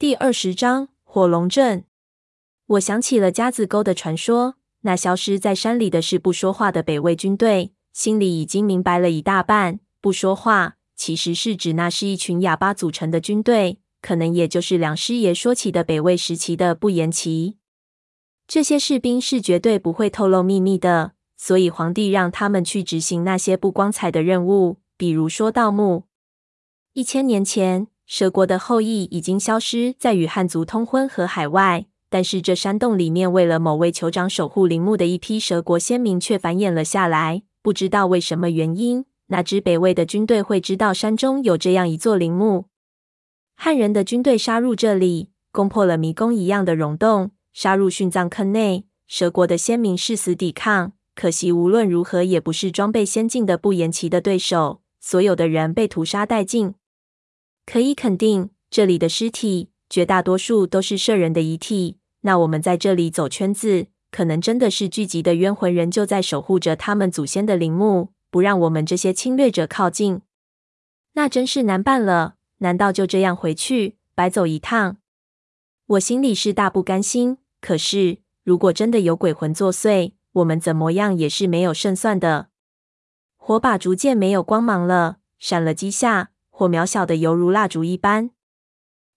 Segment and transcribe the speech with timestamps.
[0.00, 1.84] 第二十章火龙阵。
[2.66, 9.80] 我想起了夹子沟的传说，那消失在山里的是不说话的北魏军队，心里已经明白了一大半。
[10.00, 17.56] 不说话，其实是指那是一群哑巴组成的军队，可能也就是梁师爷说起的北魏时期的不言骑。
[18.46, 26.04] 这些士兵是绝对不会透露秘密的，所以皇帝让他们去执行那些不光彩的任务，比如说盗墓。
[26.92, 27.88] 一千年前。
[28.08, 37.42] 蛇国的后裔已经消失在与汉族通婚和海外，但是这山洞里面为了某位酋长守护陵墓的一批蛇国先民却繁衍了下来。
[37.60, 42.64] 不知道为什么原因，哪支北魏的军队会知道山中有这样一座陵墓？
[43.54, 48.86] 汉人的军队杀入这里，攻破了迷宫一样的溶洞，杀入殉葬坑内。
[49.06, 56.72] 蛇国的先民誓死抵抗，可惜无论如何也不是装备先进的不言骑的对手，所有的人被屠杀殆尽。
[57.70, 61.98] 可以肯定，这里的尸体绝大多数都是射人的遗体。
[62.22, 70.22] 那我们在这里走圈子，可能真的是聚集的冤魂人就在守护着他们祖先的陵墓，不让我们这些侵略者靠近。
[71.12, 72.36] 那真是难办了。
[72.60, 74.96] 难道就这样回去，白走一趟？
[75.88, 77.36] 我心里是大不甘心。
[77.60, 82.48] 可是，如果真的有鬼魂作祟，我们怎么样也是没有胜算的。
[83.36, 86.30] 火把逐渐没有光芒了，闪了几下。
[86.58, 88.30] 火苗小的犹如蜡烛一般。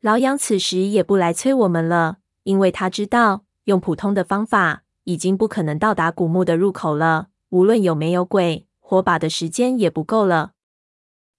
[0.00, 7.28] 老杨此时也不来催我们了，因为他知道用普通的方法已经不可能到达古墓的入口了。
[7.50, 10.52] 无论有没有鬼，火把的时间也不够了。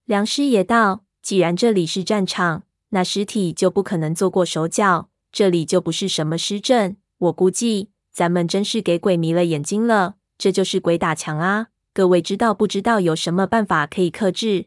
[0.04, 6.96] 梁师爷道：“既然这里是战场，那尸体就不可能做过手脚，这里就不是什么尸阵。
[7.18, 10.14] 我估计咱们真是给鬼迷了眼睛了。
[10.38, 11.70] 这就是鬼打墙啊！
[11.92, 14.66] 各位知道不知道有什么办法可以克制？”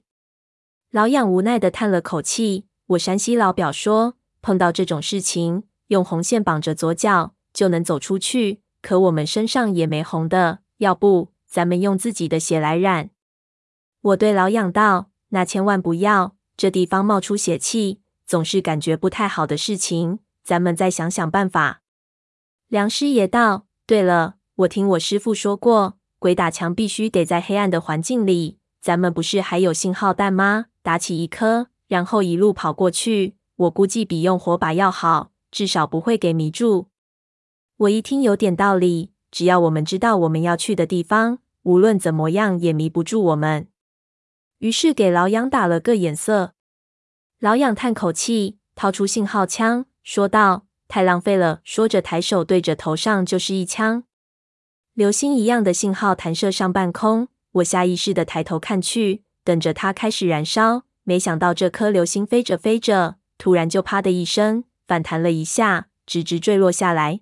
[0.91, 2.65] 老养无奈地叹了口气。
[2.87, 8.61] 我山西老表说，碰到这种事情，用红线绑着左脚就能走出去。
[8.81, 13.11] 可我们身上也没红的，要不咱们用自己的血来染？
[14.01, 20.19] 我对老养道：“那千万不要，这地方冒出血气，总是感觉不太好的事情。
[20.43, 21.83] 咱们再想想办法。”
[22.67, 28.57] 梁师爷道：“对了，我听我师傅说过，鬼打墙必须得在黑暗的环境里。
[28.81, 36.87] 咱们不是还有信号弹吗？”打起一颗，然后一路跑过去，我估计比用火把要好，至少不会给迷住。
[37.77, 43.67] 我一听有点道理，只要我们知道我们要去的地方，无论怎么样也迷不住我们。
[44.57, 46.53] 于是给老杨打了个眼色。
[47.39, 54.03] 老杨叹口气，掏出信号枪，说道：“太浪费了。”说着抬手对着头上就是一枪，
[54.93, 57.27] 流星一样的信号弹射上半空。
[57.53, 59.23] 我下意识地抬头看去。
[59.43, 67.21] 等着它开始燃烧，没想到这颗流星飞着飞着，突然就啪的一声反弹了一下，直直坠落下来。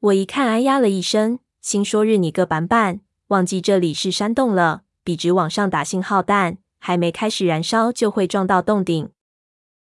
[0.00, 9.10] 我一看，哎呀了一声，心说日你个板板，忘记这里是山洞了，笔直往上打信号弹，还没开始燃烧就会撞到洞顶。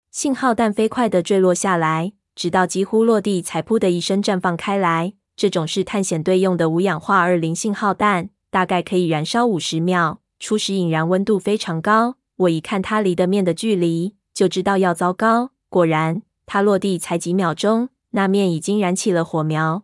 [0.10, 5.16] 信号弹飞快地坠落下来，直到几乎落地才噗的一声绽放开来。
[5.36, 10.22] 这种是探险队用的无氧化二磷信号弹，大概可以燃烧五十秒。
[10.40, 15.52] 初始引燃温度非常高，我一看它离的面的距离，就知道要糟糕。
[15.68, 19.84] 果然，它落地才几秒钟，那面已经燃起了火苗。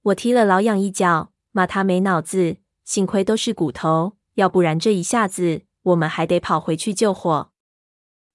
[0.00, 2.56] 我踢了老痒一脚，骂他没脑子。
[2.86, 7.50] 幸亏都是骨头，要不然这一下子我们还得跑回去救火。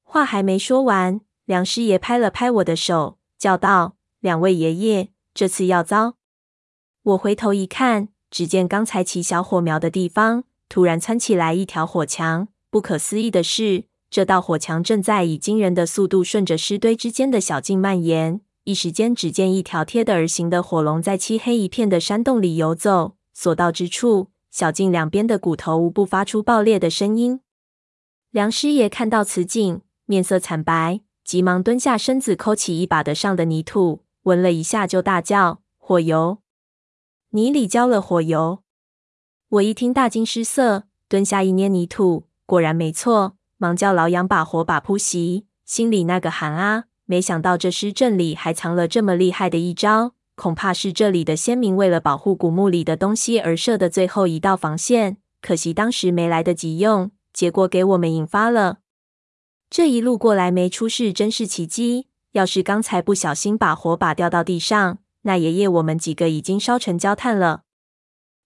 [0.04, 6.18] 话还没说完，梁师爷拍了拍我的手，叫道：“两位爷爷，这次要糟。”
[7.02, 10.44] 我回头一看，只见刚才起小火苗的地方。
[10.68, 18.42] 突然窜起来一条火墙，不可思议的是，这道火墙正在以惊人的速度顺着尸堆之间的小径蔓延。
[18.66, 27.40] 一时间，只见一条贴的而行的火龙在漆黑一片的山洞里游走，所到之处，小径两边的骨头无不发出爆裂的声音。
[28.30, 36.38] 梁师爷看到此景，面色惨白，急忙蹲下身子，抠起一把的上的泥土，闻了一下，就大叫：“火油！
[37.32, 38.64] 泥里浇了火油！”
[39.50, 46.86] 我一听，大惊失色，蹲下一捏泥土，果然没错，忙叫老杨把火把扑熄，心里那个寒啊！
[47.06, 55.18] 没想到这尸阵里还藏了这么厉害的一招，恐怕是这里的先民为了保护古墓里的东西而设的最后一道防线。
[55.42, 58.80] 可惜当时没来得及用，结果给我们引发了。
[59.70, 62.08] 这一路过来没出事，真是奇迹。
[62.34, 67.64] 要是刚才不小心把火把掉到地上，那爷爷我们几个已经烧成焦炭了。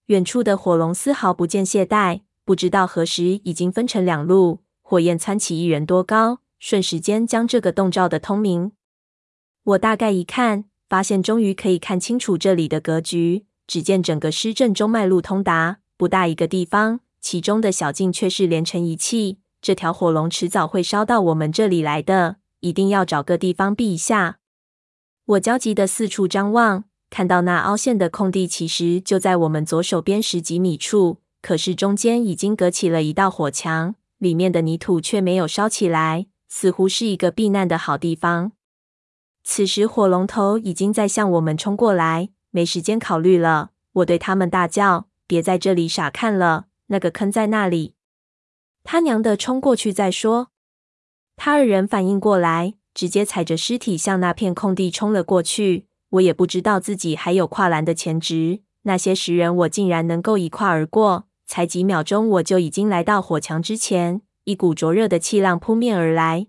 [0.07, 8.73] 远处的火龙丝毫不见懈怠，不知道何时已经分成两路，火焰窜起一人多高，瞬时间将这个洞照得通明。
[9.63, 13.45] 我大概一看，发现终于可以看清楚这里的格局。
[13.65, 19.39] 只见整个尸阵中脉路通达，不大一个地方，其中的小径却是连成一气。
[19.61, 24.39] 这条火龙迟早会烧到我们这里来的，一定要找个地方避一下。
[25.25, 38.51] 我焦急的四处张望，看到那凹陷的空地其实就在我们左手边十几米处，可是中间已经隔起了一道火墙，里面的泥土却没有烧起来，似乎是一个避难的好地方。
[39.45, 43.71] 此时火龙头已经在向我们冲过来，没时间考虑了。
[43.93, 47.95] 我对他们大叫：“别在这里傻看了，那个坑在那里！”
[48.83, 50.49] 他娘的，冲过去再说。
[51.37, 55.87] 他二人反应过来，直接踩着尸体向那片空地冲了过去。
[56.11, 61.25] 我也不知道自己还有跨栏的潜质，那些石人我竟然能够一跨而过。
[61.45, 66.47] 才几秒钟，我就已经来到火墙之前，一股灼热的气浪扑面而来。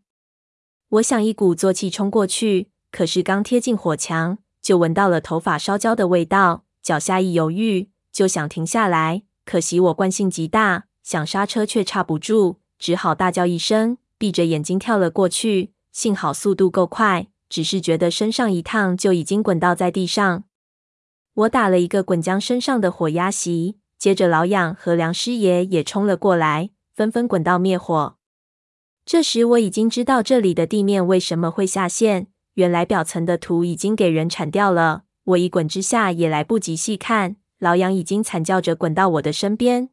[0.91, 6.64] 我想一鼓作气冲过去，可是刚贴近火墙，就闻到了头发烧焦的味道。
[6.82, 10.85] 脚下一犹豫，就想停下来，可惜我惯性极大。
[11.02, 15.74] 想刹车却刹不住，只好大叫一声，闭着眼睛跳了过去。
[15.94, 20.43] 幸好速度够快，只是觉得身上一烫就已经滚倒在地上。
[21.35, 23.76] 我打了一个滚，将身上的火压熄。
[23.96, 28.17] 接着老养和梁师爷也冲了过来，纷纷滚到灭火。
[29.06, 35.05] 这时我已经知道这里的地面为什么会下陷，原来表层的土已经给人铲掉了。
[35.23, 39.91] 我一滚之下也来不及细看，老养已经惨叫着滚到我的身边。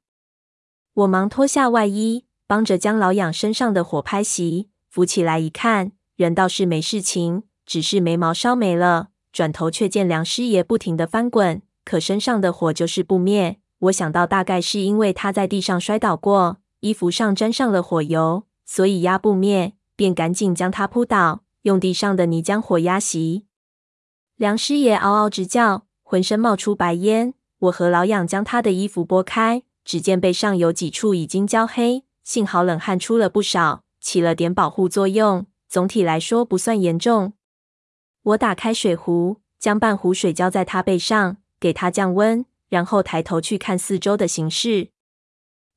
[0.93, 9.07] 我忙脱下外衣，帮着将老养身上的火拍熄，扶起来一看，人倒是没事情，只是眉毛烧没了。
[9.31, 13.61] 转头却见梁师爷不停地翻滚，可身上的火就是不灭。
[13.79, 23.43] 我想到大概是因为他在地上摔倒过，衣服上沾上了火油，所以压不灭，便赶紧将他扑倒，用地上的泥将火压熄。
[24.35, 27.33] 梁师爷嗷嗷直叫，浑身冒出白烟。
[27.59, 29.63] 我和老养将他的衣服拨开。
[29.85, 35.45] 只见背上有几处已经焦黑，幸好冷汗出了不少，起了点保护作用。
[35.69, 37.31] 总体来说不算严重。
[38.23, 44.89] 我打开水壶，将半壶水浇在他背上，给他降温，然后抬头去看四周的形势。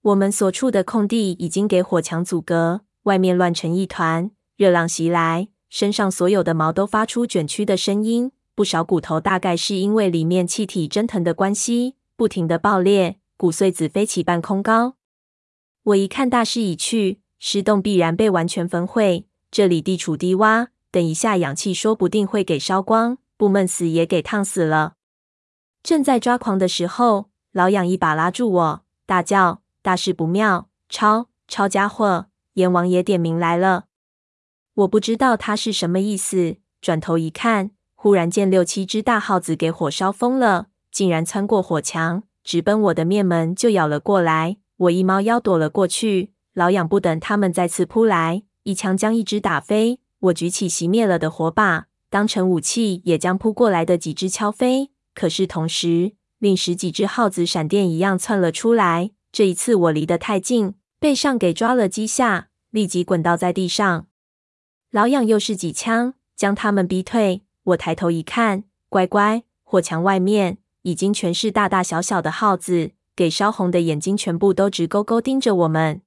[0.02, 13.20] 我们所处的空地已经给火墙阻隔，外面乱成一团，热浪袭来，身上所有的毛都发出卷曲的声音，不少骨头大概是因为里面气体蒸腾的关系，不停地爆裂。
[13.36, 14.94] 骨碎子飞起半空高，
[15.82, 19.26] 我一看大势已去，尸洞必然被完全焚毁。
[19.50, 24.94] 这里地处低洼，等一下氧气说不定会给烧光，不闷死也给烫死了。
[25.82, 30.70] 正在抓狂的时候，老痒一把拉住我，大叫：“大事不妙！
[30.88, 33.84] 抄抄家伙，阎王爷点名来了！”
[34.76, 42.22] 我不知道他是什么意思，转头一看，忽然见六七只大耗子给火烧疯了，竟然穿过火墙。
[42.42, 46.32] 直奔我的面门就咬了过来，我一猫腰躲了过去。
[46.54, 50.00] 老痒不等他们再次扑来，一枪将一只打飞。
[50.20, 54.90] 我举起熄灭了的火把，当成武器，也将扑过来的几只敲飞。
[55.14, 59.10] 可是同时，另十几只耗子闪电一样窜了出来。
[59.32, 64.06] 这一次我离得太近，背上给抓了几下，立即滚倒在地上。
[64.92, 67.42] 老痒又是几枪，将他们逼退。
[67.64, 70.58] 我抬头一看，乖乖，火墙外面。
[70.82, 76.02] 已经全是大大小小的耗子，给烧红的眼睛全部都直勾勾盯着我们。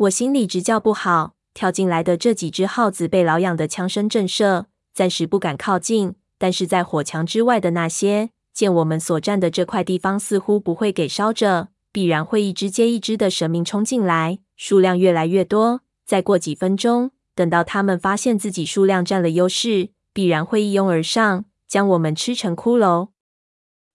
[0.00, 4.64] 我心里直叫不好，跳进来的这几只耗子被老养的枪声震慑，
[4.94, 6.14] 暂时不敢靠近。
[6.38, 15.82] 但是在火墙之外的那些，见我们所站的这块地方似乎不会给烧着，必然会一只接一只的舍命冲进来，数量越来越多。
[16.06, 23.08] 再过几分钟，等到他们发现自己数量占了优势，必然会一拥而上，将我们吃成骷髅。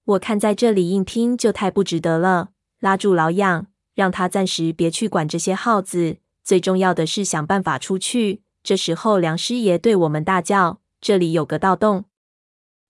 [0.06, 8.44] 我看在这里硬拼就太不值得了，拉住老养，让他暂时别去管这些耗子，最重要的是想办法出去。
[8.62, 12.06] 这时候，梁师爷对我们大叫：“这里有个盗洞！”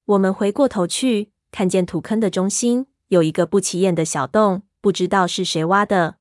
[0.06, 6.18] 我们回过头去，看见土坑的中心有一个不起眼的小洞，不知道是谁挖的。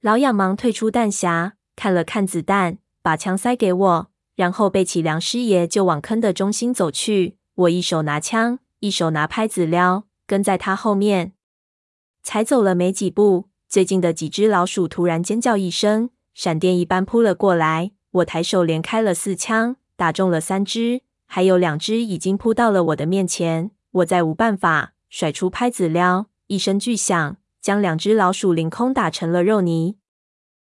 [0.00, 7.36] 老痒忙退出弹匣，看了看子弹，把枪塞给我，然后背起梁师爷就往坑的中心走去。
[7.54, 8.60] 我一手拿枪。
[8.80, 11.32] 一手拿拍子撩，跟在他后面，
[12.22, 17.90] 才走了没几步，最近的几只老鼠突然尖叫一声，闪电一般扑了过来。
[18.12, 23.70] 我抬手连开了四枪，打中了三只，还有两只已经扑到了我的面前。
[23.90, 29.97] 我再无办法，甩出拍子撩，一声巨响，将两只老鼠凌空打成了肉泥。